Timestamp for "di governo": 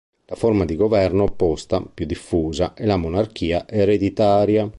0.65-1.25